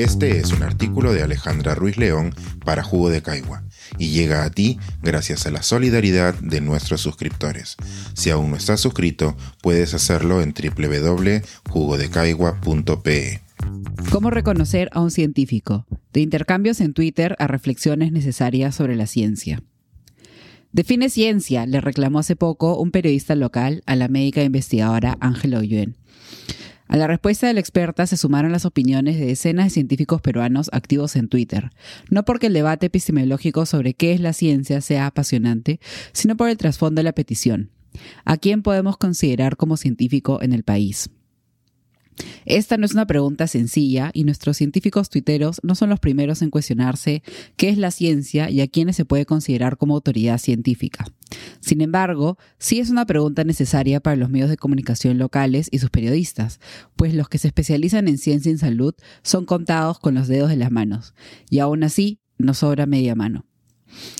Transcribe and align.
Este 0.00 0.38
es 0.38 0.52
un 0.52 0.62
artículo 0.62 1.12
de 1.12 1.22
Alejandra 1.22 1.74
Ruiz 1.74 1.98
León 1.98 2.34
para 2.64 2.82
Jugo 2.82 3.10
de 3.10 3.20
Caigua 3.20 3.64
y 3.98 4.08
llega 4.08 4.44
a 4.44 4.50
ti 4.50 4.78
gracias 5.02 5.46
a 5.46 5.50
la 5.50 5.62
solidaridad 5.62 6.34
de 6.36 6.62
nuestros 6.62 7.02
suscriptores. 7.02 7.76
Si 8.14 8.30
aún 8.30 8.48
no 8.48 8.56
estás 8.56 8.80
suscrito, 8.80 9.36
puedes 9.60 9.92
hacerlo 9.92 10.40
en 10.40 10.54
www.jugodecaigua.pe. 10.54 13.42
¿Cómo 14.10 14.30
reconocer 14.30 14.88
a 14.92 15.02
un 15.02 15.10
científico? 15.10 15.86
De 16.14 16.20
intercambios 16.20 16.80
en 16.80 16.94
Twitter 16.94 17.36
a 17.38 17.46
reflexiones 17.46 18.10
necesarias 18.10 18.74
sobre 18.74 18.96
la 18.96 19.06
ciencia. 19.06 19.62
Define 20.72 21.10
ciencia, 21.10 21.66
le 21.66 21.82
reclamó 21.82 22.20
hace 22.20 22.36
poco 22.36 22.80
un 22.80 22.90
periodista 22.90 23.34
local 23.34 23.82
a 23.84 23.96
la 23.96 24.08
médica 24.08 24.42
investigadora 24.42 25.18
Ángela 25.20 25.58
Olluen. 25.58 25.99
A 26.90 26.96
la 26.96 27.06
respuesta 27.06 27.46
de 27.46 27.54
la 27.54 27.60
experta 27.60 28.04
se 28.08 28.16
sumaron 28.16 28.50
las 28.50 28.64
opiniones 28.64 29.16
de 29.16 29.26
decenas 29.26 29.66
de 29.66 29.70
científicos 29.70 30.20
peruanos 30.20 30.70
activos 30.72 31.14
en 31.14 31.28
Twitter, 31.28 31.70
no 32.10 32.24
porque 32.24 32.48
el 32.48 32.52
debate 32.52 32.86
epistemológico 32.86 33.64
sobre 33.64 33.94
qué 33.94 34.12
es 34.12 34.20
la 34.20 34.32
ciencia 34.32 34.80
sea 34.80 35.06
apasionante, 35.06 35.78
sino 36.12 36.36
por 36.36 36.48
el 36.48 36.56
trasfondo 36.56 36.98
de 36.98 37.04
la 37.04 37.12
petición. 37.12 37.70
¿A 38.24 38.38
quién 38.38 38.62
podemos 38.62 38.96
considerar 38.96 39.56
como 39.56 39.76
científico 39.76 40.42
en 40.42 40.52
el 40.52 40.64
país? 40.64 41.10
Esta 42.44 42.76
no 42.76 42.86
es 42.86 42.92
una 42.92 43.06
pregunta 43.06 43.46
sencilla 43.46 44.10
y 44.12 44.24
nuestros 44.24 44.56
científicos 44.56 45.10
tuiteros 45.10 45.60
no 45.62 45.76
son 45.76 45.90
los 45.90 46.00
primeros 46.00 46.42
en 46.42 46.50
cuestionarse 46.50 47.22
qué 47.56 47.68
es 47.68 47.78
la 47.78 47.92
ciencia 47.92 48.50
y 48.50 48.62
a 48.62 48.66
quiénes 48.66 48.96
se 48.96 49.04
puede 49.04 49.26
considerar 49.26 49.76
como 49.76 49.94
autoridad 49.94 50.38
científica. 50.38 51.04
Sin 51.60 51.80
embargo, 51.80 52.38
sí 52.58 52.80
es 52.80 52.90
una 52.90 53.06
pregunta 53.06 53.44
necesaria 53.44 54.00
para 54.00 54.16
los 54.16 54.30
medios 54.30 54.50
de 54.50 54.56
comunicación 54.56 55.18
locales 55.18 55.68
y 55.70 55.78
sus 55.78 55.90
periodistas, 55.90 56.60
pues 56.96 57.14
los 57.14 57.28
que 57.28 57.38
se 57.38 57.48
especializan 57.48 58.08
en 58.08 58.18
ciencia 58.18 58.52
y 58.52 58.58
salud 58.58 58.94
son 59.22 59.44
contados 59.44 59.98
con 59.98 60.14
los 60.14 60.28
dedos 60.28 60.50
de 60.50 60.56
las 60.56 60.70
manos, 60.70 61.14
y 61.48 61.58
aún 61.58 61.84
así 61.84 62.20
nos 62.38 62.58
sobra 62.58 62.86
media 62.86 63.14
mano. 63.14 63.46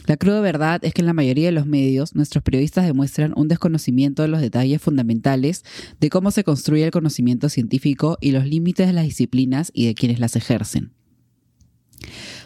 La 0.07 0.17
cruda 0.17 0.41
verdad 0.41 0.85
es 0.85 0.95
que 0.95 1.03
en 1.03 1.07
la 1.07 1.13
mayoría 1.13 1.47
de 1.47 1.53
los 1.53 1.67
medios 1.67 2.15
nuestros 2.15 2.43
periodistas 2.43 2.87
demuestran 2.87 3.33
un 3.37 3.49
desconocimiento 3.49 4.23
de 4.23 4.29
los 4.29 4.41
detalles 4.41 4.83
fundamentales 4.83 5.65
de 6.01 6.11
cómo 6.11 6.31
se 6.31 6.45
construye 6.45 6.85
el 6.85 6.91
conocimiento 6.91 7.49
científico 7.49 8.19
y 8.21 8.33
los 8.33 8.47
límites 8.47 8.89
de 8.89 8.93
las 8.93 9.05
disciplinas 9.05 9.71
y 9.73 9.87
de 9.87 9.95
quienes 9.95 10.19
las 10.19 10.37
ejercen. 10.37 10.93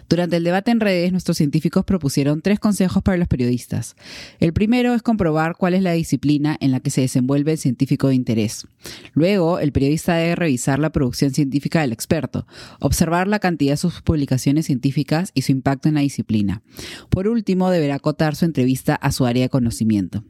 Durante 0.08 0.36
el 0.36 0.44
debate 0.44 0.70
en 0.70 0.80
redes, 0.80 1.12
nuestros 1.12 1.36
científicos 1.36 1.84
propusieron 1.84 2.42
tres 2.42 2.60
consejos 2.60 3.02
para 3.02 3.16
los 3.16 3.28
periodistas. 3.28 3.96
El 4.38 4.52
primero 4.52 4.94
es 4.94 5.02
comprobar 5.02 5.56
cuál 5.56 5.74
es 5.74 5.82
la 5.82 5.92
disciplina 5.92 6.56
en 6.60 6.70
la 6.70 6.80
que 6.80 6.90
se 6.90 7.00
desenvuelve 7.00 7.52
el 7.52 7.58
científico 7.58 8.08
de 8.08 8.14
interés. 8.14 8.66
Luego, 9.12 9.58
el 9.58 9.72
periodista 9.72 10.14
debe 10.16 10.36
revisar 10.36 10.78
la 10.78 10.90
producción 10.90 11.32
científica 11.32 11.80
del 11.80 11.92
experto, 11.92 12.46
observar 12.80 13.28
la 13.28 13.38
cantidad 13.38 13.72
de 13.72 13.78
sus 13.78 14.02
publicaciones 14.02 14.66
científicas 14.66 15.30
y 15.34 15.42
su 15.42 15.52
impacto 15.52 15.88
en 15.88 15.94
la 15.94 16.00
disciplina. 16.00 16.62
Por 17.08 17.28
último, 17.28 17.70
deberá 17.70 17.96
acotar 17.96 18.36
su 18.36 18.44
entrevista 18.44 18.94
a 18.94 19.12
su 19.12 19.26
área 19.26 19.44
de 19.44 19.50
conocimiento. 19.50 20.24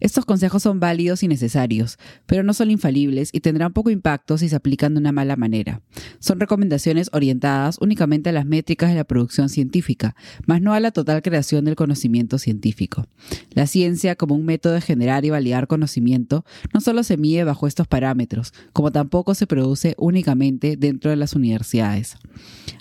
Estos 0.00 0.24
consejos 0.24 0.62
son 0.62 0.80
válidos 0.80 1.22
y 1.22 1.28
necesarios, 1.28 1.98
pero 2.26 2.42
no 2.42 2.54
son 2.54 2.70
infalibles 2.70 3.30
y 3.32 3.40
tendrán 3.40 3.72
poco 3.72 3.90
impacto 3.90 4.38
si 4.38 4.48
se 4.48 4.56
aplican 4.56 4.94
de 4.94 5.00
una 5.00 5.12
mala 5.12 5.36
manera. 5.36 5.80
Son 6.18 6.40
recomendaciones 6.40 7.10
orientadas 7.12 7.78
únicamente 7.80 8.30
a 8.30 8.32
las 8.32 8.46
métricas 8.46 8.90
de 8.90 8.96
la 8.96 9.04
producción 9.04 9.48
científica, 9.48 10.14
más 10.46 10.60
no 10.60 10.74
a 10.74 10.80
la 10.80 10.90
total 10.90 11.22
creación 11.22 11.64
del 11.64 11.76
conocimiento 11.76 12.38
científico. 12.38 13.06
La 13.52 13.66
ciencia, 13.66 14.16
como 14.16 14.34
un 14.34 14.44
método 14.44 14.74
de 14.74 14.80
generar 14.80 15.24
y 15.24 15.30
validar 15.30 15.66
conocimiento, 15.66 16.44
no 16.74 16.80
solo 16.80 17.02
se 17.02 17.16
mide 17.16 17.44
bajo 17.44 17.66
estos 17.66 17.88
parámetros, 17.88 18.52
como 18.72 18.92
tampoco 18.92 19.34
se 19.34 19.46
produce 19.46 19.94
únicamente 19.98 20.76
dentro 20.76 21.10
de 21.10 21.16
las 21.16 21.34
universidades. 21.34 22.16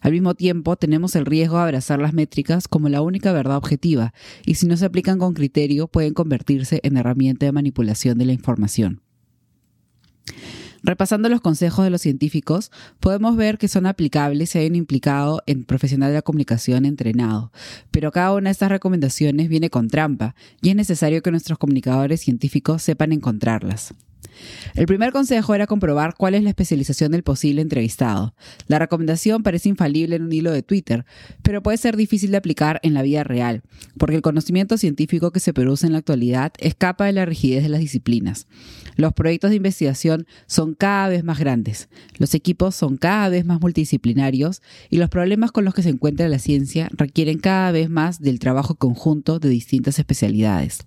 Al 0.01 0.11
mismo 0.11 0.35
tiempo, 0.35 0.75
tenemos 0.75 1.15
el 1.15 1.25
riesgo 1.25 1.57
de 1.57 1.63
abrazar 1.63 1.99
las 1.99 2.13
métricas 2.13 2.67
como 2.67 2.89
la 2.89 3.01
única 3.01 3.31
verdad 3.31 3.57
objetiva, 3.57 4.13
y 4.45 4.55
si 4.55 4.67
no 4.67 4.77
se 4.77 4.85
aplican 4.85 5.19
con 5.19 5.33
criterio, 5.33 5.87
pueden 5.87 6.13
convertirse 6.13 6.79
en 6.83 6.97
herramienta 7.05 7.45
de 7.45 7.51
manipulación 7.51 8.17
de 8.17 8.25
la 8.25 8.33
información. 8.33 9.01
Repasando 10.85 11.29
los 11.29 11.41
consejos 11.41 11.83
de 11.83 11.89
los 11.89 12.01
científicos, 12.01 12.71
podemos 12.99 13.35
ver 13.35 13.57
que 13.57 13.67
son 13.67 13.87
aplicables 13.87 14.51
si 14.51 14.59
hay 14.59 14.67
un 14.67 14.75
implicado 14.75 15.41
en 15.47 15.63
profesional 15.63 16.09
de 16.09 16.15
la 16.15 16.21
comunicación 16.21 16.85
entrenado, 16.85 17.51
pero 17.89 18.11
cada 18.11 18.33
una 18.33 18.49
de 18.49 18.51
estas 18.51 18.69
recomendaciones 18.69 19.49
viene 19.49 19.71
con 19.71 19.87
trampa 19.87 20.35
y 20.61 20.69
es 20.69 20.75
necesario 20.75 21.23
que 21.23 21.31
nuestros 21.31 21.57
comunicadores 21.57 22.21
científicos 22.21 22.83
sepan 22.83 23.13
encontrarlas. 23.13 23.95
El 24.75 24.85
primer 24.85 25.11
consejo 25.11 25.55
era 25.55 25.67
comprobar 25.67 26.15
cuál 26.17 26.35
es 26.35 26.43
la 26.43 26.49
especialización 26.49 27.11
del 27.11 27.23
posible 27.23 27.61
entrevistado. 27.61 28.35
La 28.67 28.79
recomendación 28.79 29.43
parece 29.43 29.69
infalible 29.69 30.15
en 30.15 30.23
un 30.23 30.33
hilo 30.33 30.51
de 30.51 30.63
Twitter, 30.63 31.05
pero 31.41 31.61
puede 31.61 31.77
ser 31.77 31.95
difícil 31.97 32.31
de 32.31 32.37
aplicar 32.37 32.79
en 32.83 32.93
la 32.93 33.01
vida 33.01 33.23
real, 33.23 33.61
porque 33.97 34.15
el 34.15 34.21
conocimiento 34.21 34.77
científico 34.77 35.31
que 35.31 35.39
se 35.39 35.53
produce 35.53 35.85
en 35.85 35.93
la 35.93 35.99
actualidad 35.99 36.53
escapa 36.59 37.05
de 37.05 37.13
la 37.13 37.25
rigidez 37.25 37.63
de 37.63 37.69
las 37.69 37.79
disciplinas. 37.79 38.47
Los 38.95 39.13
proyectos 39.13 39.49
de 39.49 39.57
investigación 39.57 40.25
son 40.47 40.73
cada 40.73 41.09
vez 41.09 41.23
más 41.23 41.39
grandes, 41.39 41.89
los 42.17 42.33
equipos 42.33 42.75
son 42.75 42.97
cada 42.97 43.29
vez 43.29 43.45
más 43.45 43.59
multidisciplinarios 43.61 44.61
y 44.89 44.97
los 44.97 45.09
problemas 45.09 45.51
con 45.51 45.65
los 45.65 45.73
que 45.73 45.83
se 45.83 45.89
encuentra 45.89 46.29
la 46.29 46.39
ciencia 46.39 46.89
requieren 46.91 47.39
cada 47.39 47.71
vez 47.71 47.89
más 47.89 48.19
del 48.19 48.39
trabajo 48.39 48.75
conjunto 48.75 49.39
de 49.39 49.49
distintas 49.49 49.99
especialidades. 49.99 50.85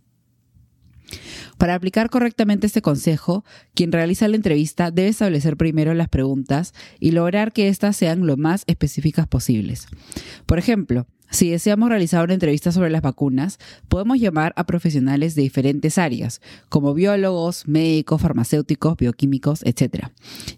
Para 1.59 1.75
aplicar 1.75 2.11
correctamente 2.11 2.67
este 2.67 2.83
consejo, 2.83 3.45
quien 3.75 3.93
realiza 3.93 4.29
la 4.29 4.37
entrevista 4.37 4.91
debe 4.91 5.09
establecer 5.09 5.57
primero 5.57 5.95
las 5.95 6.09
preguntas 6.09 6.75
y 7.01 7.11
lograr 7.11 7.53
que 7.53 7.69
éstas 7.69 7.97
sean 7.97 8.27
lo 8.27 8.37
más 8.37 8.65
específicas 8.67 9.27
posibles. 9.27 9.87
Por 10.47 10.59
ejemplo, 10.59 11.07
si 11.31 11.51
deseamos 11.51 11.89
realizar 11.89 12.25
una 12.25 12.35
entrevista 12.35 12.73
sobre 12.73 12.91
las 12.91 13.03
vacunas, 13.03 13.59
podemos 13.89 14.19
llamar 14.19 14.53
a 14.57 14.65
profesionales 14.65 15.35
de 15.35 15.43
diferentes 15.43 15.99
áreas, 15.99 16.41
como 16.69 16.95
biólogos, 16.95 17.69
médicos, 17.69 18.23
farmacéuticos, 18.23 18.97
bioquímicos, 18.97 19.63
etc. 19.65 20.09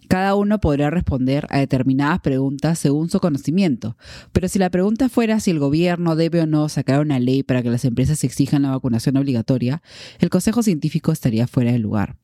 Cada 0.09 0.35
uno 0.35 0.61
podrá 0.61 0.91
responder 0.91 1.47
a 1.51 1.59
determinadas 1.59 2.21
preguntas 2.21 2.79
según 2.79 3.11
su 3.11 3.21
conocimiento, 3.21 3.97
pero 4.33 4.49
si 4.49 4.59
la 4.59 4.71
pregunta 4.71 5.09
fuera 5.09 5.41
si 5.41 5.51
el 5.51 5.59
gobierno 5.59 6.17
debe 6.17 6.41
o 6.41 6.47
no 6.47 6.69
sacar 6.69 7.01
una 7.01 7.19
ley 7.19 7.43
para 7.43 7.63
que 7.63 7.71
las 7.71 7.85
empresas 7.85 8.23
exijan 8.25 8.63
la 8.63 8.71
vacunación 8.71 9.17
obligatoria, 9.17 9.83
el 10.19 10.31
consejo 10.31 10.63
científico 10.63 11.13
estaría 11.13 11.47
fuera 11.47 11.73
de 11.73 11.79
lugar. 11.79 12.17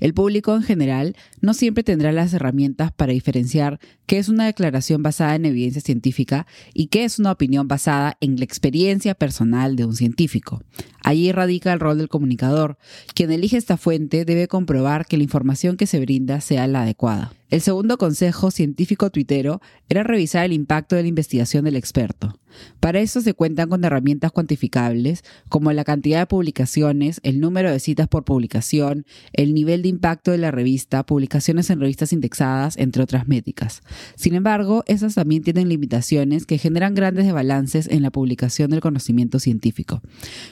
El 0.00 0.14
público 0.14 0.54
en 0.54 0.62
general 0.62 1.16
no 1.40 1.54
siempre 1.54 1.84
tendrá 1.84 2.12
las 2.12 2.32
herramientas 2.32 2.92
para 2.92 3.12
diferenciar 3.12 3.80
qué 4.06 4.18
es 4.18 4.28
una 4.28 4.46
declaración 4.46 5.02
basada 5.02 5.34
en 5.34 5.46
evidencia 5.46 5.82
científica 5.82 6.46
y 6.74 6.88
qué 6.88 7.04
es 7.04 7.18
una 7.18 7.32
opinión 7.32 7.68
basada 7.68 8.16
en 8.20 8.36
la 8.36 8.44
experiencia 8.44 9.14
personal 9.14 9.76
de 9.76 9.84
un 9.84 9.96
científico. 9.96 10.62
Allí 11.06 11.30
radica 11.30 11.72
el 11.72 11.78
rol 11.78 11.98
del 11.98 12.08
comunicador. 12.08 12.78
Quien 13.14 13.30
elige 13.30 13.56
esta 13.56 13.76
fuente 13.76 14.24
debe 14.24 14.48
comprobar 14.48 15.06
que 15.06 15.16
la 15.16 15.22
información 15.22 15.76
que 15.76 15.86
se 15.86 16.00
brinda 16.00 16.40
sea 16.40 16.66
la 16.66 16.82
adecuada. 16.82 17.32
El 17.48 17.60
segundo 17.60 17.96
consejo 17.96 18.50
científico 18.50 19.08
tuitero 19.10 19.60
era 19.88 20.02
revisar 20.02 20.44
el 20.44 20.52
impacto 20.52 20.96
de 20.96 21.02
la 21.02 21.08
investigación 21.08 21.64
del 21.64 21.76
experto. 21.76 22.40
Para 22.80 23.00
eso 23.00 23.20
se 23.20 23.34
cuentan 23.34 23.68
con 23.68 23.84
herramientas 23.84 24.32
cuantificables 24.32 25.22
como 25.48 25.70
la 25.72 25.84
cantidad 25.84 26.20
de 26.20 26.26
publicaciones, 26.26 27.20
el 27.22 27.38
número 27.38 27.70
de 27.70 27.78
citas 27.78 28.08
por 28.08 28.24
publicación, 28.24 29.04
el 29.32 29.54
nivel 29.54 29.82
de 29.82 29.88
impacto 29.88 30.30
de 30.30 30.38
la 30.38 30.50
revista, 30.50 31.04
publicaciones 31.04 31.70
en 31.70 31.80
revistas 31.80 32.12
indexadas, 32.12 32.76
entre 32.78 33.02
otras 33.02 33.28
métricas. 33.28 33.82
Sin 34.16 34.34
embargo, 34.34 34.82
esas 34.86 35.14
también 35.14 35.42
tienen 35.42 35.68
limitaciones 35.68 36.46
que 36.46 36.58
generan 36.58 36.94
grandes 36.94 37.26
desbalances 37.26 37.88
en 37.88 38.02
la 38.02 38.10
publicación 38.10 38.70
del 38.70 38.80
conocimiento 38.80 39.38
científico. 39.38 40.00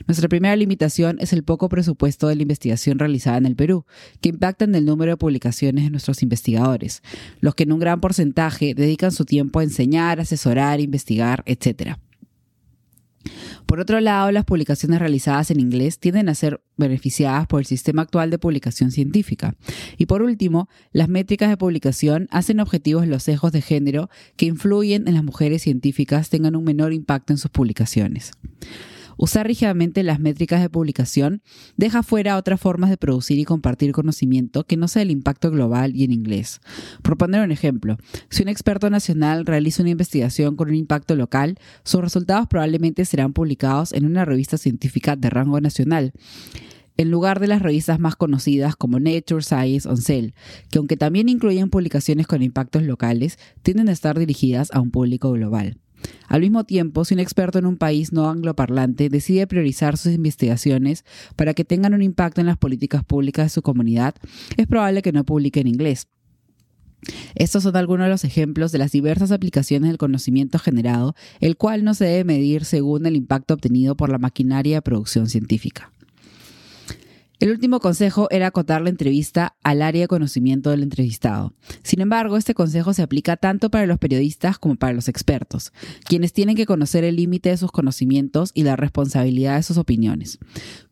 Nuestra 0.06 0.28
primera 0.28 0.43
limitación 0.56 1.18
es 1.20 1.32
el 1.32 1.42
poco 1.42 1.68
presupuesto 1.68 2.28
de 2.28 2.36
la 2.36 2.42
investigación 2.42 2.98
realizada 2.98 3.38
en 3.38 3.46
el 3.46 3.56
Perú, 3.56 3.86
que 4.20 4.28
impacta 4.28 4.64
en 4.64 4.74
el 4.74 4.84
número 4.84 5.12
de 5.12 5.16
publicaciones 5.16 5.84
de 5.84 5.90
nuestros 5.90 6.22
investigadores, 6.22 7.02
los 7.40 7.54
que 7.54 7.64
en 7.64 7.72
un 7.72 7.78
gran 7.78 8.00
porcentaje 8.00 8.74
dedican 8.74 9.12
su 9.12 9.24
tiempo 9.24 9.60
a 9.60 9.64
enseñar, 9.64 10.20
asesorar, 10.20 10.80
investigar, 10.80 11.42
etc. 11.46 11.96
Por 13.66 13.80
otro 13.80 14.00
lado, 14.00 14.30
las 14.30 14.44
publicaciones 14.44 15.00
realizadas 15.00 15.50
en 15.50 15.60
inglés 15.60 15.98
tienden 15.98 16.28
a 16.28 16.34
ser 16.34 16.62
beneficiadas 16.76 17.46
por 17.46 17.60
el 17.60 17.66
sistema 17.66 18.02
actual 18.02 18.30
de 18.30 18.38
publicación 18.38 18.90
científica. 18.90 19.56
Y 19.96 20.06
por 20.06 20.22
último, 20.22 20.68
las 20.92 21.08
métricas 21.08 21.48
de 21.48 21.56
publicación 21.56 22.28
hacen 22.30 22.60
objetivos 22.60 23.06
los 23.06 23.22
sesgos 23.22 23.52
de 23.52 23.62
género 23.62 24.10
que 24.36 24.46
influyen 24.46 25.08
en 25.08 25.14
las 25.14 25.24
mujeres 25.24 25.62
científicas 25.62 26.28
tengan 26.28 26.56
un 26.56 26.64
menor 26.64 26.92
impacto 26.92 27.32
en 27.32 27.38
sus 27.38 27.50
publicaciones. 27.50 28.32
Usar 29.16 29.46
rígidamente 29.46 30.02
las 30.02 30.20
métricas 30.20 30.60
de 30.60 30.70
publicación 30.70 31.42
deja 31.76 32.02
fuera 32.02 32.36
otras 32.36 32.60
formas 32.60 32.90
de 32.90 32.96
producir 32.96 33.38
y 33.38 33.44
compartir 33.44 33.92
conocimiento 33.92 34.64
que 34.64 34.76
no 34.76 34.88
sea 34.88 35.02
el 35.02 35.10
impacto 35.10 35.50
global 35.50 35.94
y 35.94 36.04
en 36.04 36.12
inglés. 36.12 36.60
Por 37.02 37.16
poner 37.16 37.42
un 37.42 37.52
ejemplo, 37.52 37.96
si 38.30 38.42
un 38.42 38.48
experto 38.48 38.90
nacional 38.90 39.46
realiza 39.46 39.82
una 39.82 39.90
investigación 39.90 40.56
con 40.56 40.68
un 40.68 40.74
impacto 40.74 41.16
local, 41.16 41.58
sus 41.84 42.00
resultados 42.00 42.48
probablemente 42.48 43.04
serán 43.04 43.32
publicados 43.32 43.92
en 43.92 44.06
una 44.06 44.24
revista 44.24 44.58
científica 44.58 45.16
de 45.16 45.30
rango 45.30 45.60
nacional. 45.60 46.12
en 46.96 47.10
lugar 47.10 47.40
de 47.40 47.48
las 47.48 47.60
revistas 47.60 47.98
más 47.98 48.14
conocidas 48.14 48.76
como 48.76 49.00
Nature, 49.00 49.42
Science 49.42 49.88
o 49.88 49.96
Cell, 49.96 50.30
que 50.70 50.78
aunque 50.78 50.96
también 50.96 51.28
incluyen 51.28 51.68
publicaciones 51.68 52.28
con 52.28 52.40
impactos 52.40 52.84
locales, 52.84 53.36
tienden 53.62 53.88
a 53.88 53.92
estar 53.92 54.16
dirigidas 54.16 54.70
a 54.72 54.80
un 54.80 54.92
público 54.92 55.32
global. 55.32 55.80
Al 56.28 56.40
mismo 56.40 56.64
tiempo, 56.64 57.04
si 57.04 57.14
un 57.14 57.20
experto 57.20 57.58
en 57.58 57.66
un 57.66 57.76
país 57.76 58.12
no 58.12 58.28
angloparlante 58.28 59.08
decide 59.08 59.46
priorizar 59.46 59.96
sus 59.96 60.12
investigaciones 60.12 61.04
para 61.36 61.54
que 61.54 61.64
tengan 61.64 61.94
un 61.94 62.02
impacto 62.02 62.40
en 62.40 62.46
las 62.46 62.58
políticas 62.58 63.04
públicas 63.04 63.46
de 63.46 63.50
su 63.50 63.62
comunidad, 63.62 64.14
es 64.56 64.66
probable 64.66 65.02
que 65.02 65.12
no 65.12 65.24
publique 65.24 65.60
en 65.60 65.68
inglés. 65.68 66.08
Estos 67.34 67.62
son 67.64 67.76
algunos 67.76 68.06
de 68.06 68.10
los 68.10 68.24
ejemplos 68.24 68.72
de 68.72 68.78
las 68.78 68.92
diversas 68.92 69.30
aplicaciones 69.30 69.88
del 69.88 69.98
conocimiento 69.98 70.58
generado, 70.58 71.14
el 71.40 71.56
cual 71.56 71.84
no 71.84 71.94
se 71.94 72.06
debe 72.06 72.24
medir 72.24 72.64
según 72.64 73.06
el 73.06 73.16
impacto 73.16 73.54
obtenido 73.54 73.96
por 73.96 74.10
la 74.10 74.18
maquinaria 74.18 74.76
de 74.76 74.82
producción 74.82 75.28
científica. 75.28 75.92
El 77.40 77.50
último 77.50 77.80
consejo 77.80 78.28
era 78.30 78.46
acotar 78.46 78.80
la 78.80 78.90
entrevista 78.90 79.56
al 79.64 79.82
área 79.82 80.02
de 80.02 80.08
conocimiento 80.08 80.70
del 80.70 80.84
entrevistado. 80.84 81.52
Sin 81.82 82.00
embargo, 82.00 82.36
este 82.36 82.54
consejo 82.54 82.94
se 82.94 83.02
aplica 83.02 83.36
tanto 83.36 83.70
para 83.70 83.86
los 83.86 83.98
periodistas 83.98 84.56
como 84.56 84.76
para 84.76 84.92
los 84.92 85.08
expertos, 85.08 85.72
quienes 86.04 86.32
tienen 86.32 86.54
que 86.54 86.64
conocer 86.64 87.02
el 87.02 87.16
límite 87.16 87.48
de 87.48 87.56
sus 87.56 87.72
conocimientos 87.72 88.52
y 88.54 88.62
la 88.62 88.76
responsabilidad 88.76 89.56
de 89.56 89.64
sus 89.64 89.78
opiniones. 89.78 90.38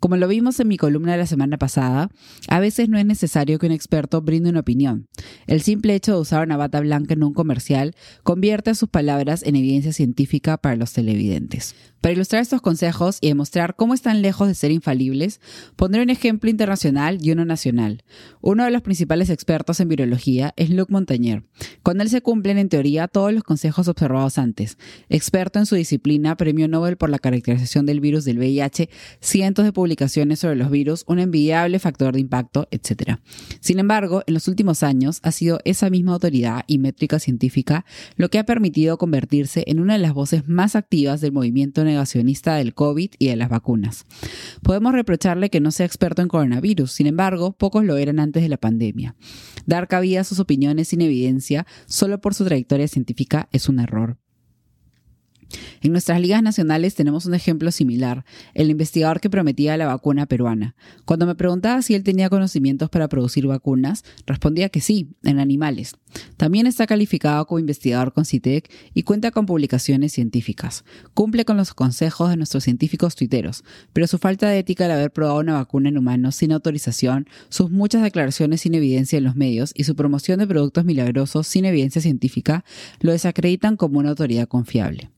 Como 0.00 0.16
lo 0.16 0.26
vimos 0.26 0.58
en 0.58 0.66
mi 0.66 0.78
columna 0.78 1.12
de 1.12 1.18
la 1.18 1.26
semana 1.26 1.58
pasada, 1.58 2.10
a 2.48 2.58
veces 2.58 2.88
no 2.88 2.98
es 2.98 3.06
necesario 3.06 3.60
que 3.60 3.66
un 3.66 3.72
experto 3.72 4.20
brinde 4.20 4.50
una 4.50 4.60
opinión. 4.60 5.06
El 5.46 5.62
simple 5.62 5.94
hecho 5.94 6.12
de 6.12 6.20
usar 6.20 6.44
una 6.44 6.56
bata 6.56 6.80
blanca 6.80 7.14
en 7.14 7.22
un 7.22 7.34
comercial 7.34 7.94
convierte 8.24 8.74
sus 8.74 8.88
palabras 8.88 9.44
en 9.44 9.54
evidencia 9.54 9.92
científica 9.92 10.56
para 10.56 10.74
los 10.74 10.92
televidentes. 10.92 11.76
Para 12.00 12.14
ilustrar 12.14 12.42
estos 12.42 12.60
consejos 12.60 13.18
y 13.20 13.28
demostrar 13.28 13.76
cómo 13.76 13.94
están 13.94 14.22
lejos 14.22 14.48
de 14.48 14.56
ser 14.56 14.72
infalibles, 14.72 15.40
pondré 15.76 16.02
un 16.02 16.10
ejemplo 16.10 16.31
internacional 16.40 17.18
y 17.20 17.32
uno 17.32 17.44
nacional. 17.44 18.04
Uno 18.40 18.64
de 18.64 18.70
los 18.70 18.82
principales 18.82 19.30
expertos 19.30 19.80
en 19.80 19.88
virología 19.88 20.52
es 20.56 20.70
Luc 20.70 20.90
Montagnier. 20.90 21.44
Con 21.82 22.00
él 22.00 22.08
se 22.08 22.22
cumplen 22.22 22.58
en 22.58 22.68
teoría 22.68 23.08
todos 23.08 23.32
los 23.32 23.44
consejos 23.44 23.88
observados 23.88 24.38
antes. 24.38 24.78
Experto 25.08 25.58
en 25.58 25.66
su 25.66 25.74
disciplina, 25.74 26.36
premio 26.36 26.68
Nobel 26.68 26.96
por 26.96 27.10
la 27.10 27.18
caracterización 27.18 27.86
del 27.86 28.00
virus 28.00 28.24
del 28.24 28.38
VIH, 28.38 28.88
cientos 29.20 29.64
de 29.64 29.72
publicaciones 29.72 30.40
sobre 30.40 30.56
los 30.56 30.70
virus, 30.70 31.04
un 31.06 31.18
envidiable 31.18 31.78
factor 31.78 32.14
de 32.14 32.20
impacto, 32.20 32.68
etc. 32.70 33.18
Sin 33.60 33.78
embargo, 33.78 34.22
en 34.26 34.34
los 34.34 34.48
últimos 34.48 34.82
años 34.82 35.20
ha 35.22 35.32
sido 35.32 35.60
esa 35.64 35.90
misma 35.90 36.12
autoridad 36.12 36.64
y 36.66 36.78
métrica 36.78 37.18
científica 37.18 37.84
lo 38.16 38.28
que 38.28 38.38
ha 38.38 38.44
permitido 38.44 38.98
convertirse 38.98 39.64
en 39.66 39.80
una 39.80 39.94
de 39.94 39.98
las 39.98 40.14
voces 40.14 40.48
más 40.48 40.76
activas 40.76 41.20
del 41.20 41.32
movimiento 41.32 41.84
negacionista 41.84 42.54
del 42.54 42.74
COVID 42.74 43.10
y 43.18 43.28
de 43.28 43.36
las 43.36 43.48
vacunas. 43.48 44.06
Podemos 44.62 44.92
reprocharle 44.92 45.50
que 45.50 45.60
no 45.60 45.70
sea 45.70 45.86
experto 45.86 46.21
coronavirus, 46.28 46.92
sin 46.92 47.06
embargo, 47.06 47.52
pocos 47.52 47.84
lo 47.84 47.96
eran 47.96 48.20
antes 48.20 48.42
de 48.42 48.48
la 48.48 48.56
pandemia. 48.56 49.16
Dar 49.66 49.88
cabida 49.88 50.20
a 50.20 50.24
sus 50.24 50.38
opiniones 50.38 50.88
sin 50.88 51.00
evidencia 51.00 51.66
solo 51.86 52.20
por 52.20 52.34
su 52.34 52.44
trayectoria 52.44 52.88
científica 52.88 53.48
es 53.52 53.68
un 53.68 53.80
error. 53.80 54.18
En 55.82 55.92
nuestras 55.92 56.20
ligas 56.20 56.42
nacionales 56.42 56.94
tenemos 56.94 57.26
un 57.26 57.34
ejemplo 57.34 57.70
similar, 57.70 58.24
el 58.54 58.70
investigador 58.70 59.20
que 59.20 59.30
prometía 59.30 59.76
la 59.76 59.86
vacuna 59.86 60.26
peruana. 60.26 60.74
Cuando 61.04 61.26
me 61.26 61.34
preguntaba 61.34 61.82
si 61.82 61.94
él 61.94 62.02
tenía 62.02 62.30
conocimientos 62.30 62.90
para 62.90 63.08
producir 63.08 63.46
vacunas, 63.46 64.04
respondía 64.26 64.68
que 64.68 64.80
sí, 64.80 65.08
en 65.22 65.38
animales. 65.38 65.94
También 66.36 66.66
está 66.66 66.86
calificado 66.86 67.46
como 67.46 67.58
investigador 67.58 68.12
con 68.12 68.24
CITEC 68.24 68.70
y 68.94 69.02
cuenta 69.02 69.30
con 69.30 69.46
publicaciones 69.46 70.12
científicas. 70.12 70.84
Cumple 71.14 71.44
con 71.44 71.56
los 71.56 71.74
consejos 71.74 72.30
de 72.30 72.36
nuestros 72.36 72.64
científicos 72.64 73.16
tuiteros, 73.16 73.64
pero 73.92 74.06
su 74.06 74.18
falta 74.18 74.48
de 74.48 74.58
ética 74.58 74.84
al 74.84 74.90
haber 74.92 75.12
probado 75.12 75.40
una 75.40 75.54
vacuna 75.54 75.88
en 75.88 75.98
humanos 75.98 76.36
sin 76.36 76.52
autorización, 76.52 77.28
sus 77.48 77.70
muchas 77.70 78.02
declaraciones 78.02 78.62
sin 78.62 78.74
evidencia 78.74 79.18
en 79.18 79.24
los 79.24 79.36
medios 79.36 79.72
y 79.74 79.84
su 79.84 79.96
promoción 79.96 80.38
de 80.38 80.46
productos 80.46 80.84
milagrosos 80.84 81.46
sin 81.46 81.64
evidencia 81.64 82.02
científica 82.02 82.64
lo 83.00 83.12
desacreditan 83.12 83.76
como 83.76 83.98
una 83.98 84.10
autoridad 84.10 84.48
confiable. 84.48 85.10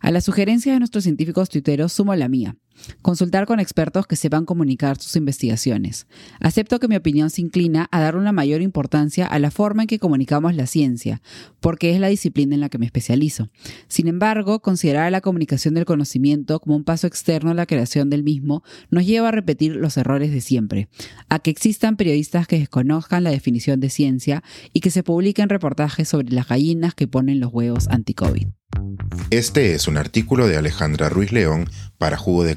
A 0.00 0.10
la 0.10 0.20
sugerencia 0.20 0.72
de 0.72 0.78
nuestros 0.78 1.04
científicos 1.04 1.48
tuiteros 1.48 1.92
sumo 1.92 2.14
la 2.14 2.28
mía. 2.28 2.56
Consultar 3.02 3.46
con 3.46 3.60
expertos 3.60 4.06
que 4.06 4.16
sepan 4.16 4.44
comunicar 4.44 4.98
sus 4.98 5.16
investigaciones. 5.16 6.06
Acepto 6.40 6.78
que 6.78 6.88
mi 6.88 6.96
opinión 6.96 7.30
se 7.30 7.40
inclina 7.40 7.88
a 7.90 8.00
dar 8.00 8.16
una 8.16 8.32
mayor 8.32 8.62
importancia 8.62 9.26
a 9.26 9.38
la 9.38 9.50
forma 9.50 9.82
en 9.82 9.88
que 9.88 9.98
comunicamos 9.98 10.54
la 10.54 10.66
ciencia, 10.66 11.22
porque 11.60 11.94
es 11.94 12.00
la 12.00 12.08
disciplina 12.08 12.54
en 12.54 12.60
la 12.60 12.68
que 12.68 12.78
me 12.78 12.86
especializo. 12.86 13.50
Sin 13.88 14.08
embargo, 14.08 14.60
considerar 14.60 15.10
la 15.12 15.20
comunicación 15.20 15.74
del 15.74 15.84
conocimiento 15.84 16.60
como 16.60 16.76
un 16.76 16.84
paso 16.84 17.06
externo 17.06 17.50
a 17.50 17.54
la 17.54 17.66
creación 17.66 18.10
del 18.10 18.22
mismo 18.22 18.62
nos 18.90 19.06
lleva 19.06 19.28
a 19.28 19.32
repetir 19.32 19.76
los 19.76 19.96
errores 19.96 20.32
de 20.32 20.40
siempre, 20.40 20.88
a 21.28 21.38
que 21.38 21.50
existan 21.50 21.96
periodistas 21.96 22.46
que 22.46 22.58
desconozcan 22.58 23.24
la 23.24 23.30
definición 23.30 23.80
de 23.80 23.90
ciencia 23.90 24.42
y 24.72 24.80
que 24.80 24.90
se 24.90 25.02
publiquen 25.02 25.48
reportajes 25.48 26.08
sobre 26.08 26.30
las 26.30 26.48
gallinas 26.48 26.94
que 26.94 27.08
ponen 27.08 27.40
los 27.40 27.52
huevos 27.52 27.88
anti-COVID. 27.88 28.48
Este 29.30 29.74
es 29.74 29.88
un 29.88 29.98
artículo 29.98 30.46
de 30.46 30.56
Alejandra 30.56 31.08
Ruiz 31.08 31.32
León 31.32 31.68
para 31.98 32.16
Jugo 32.16 32.44
de 32.44 32.56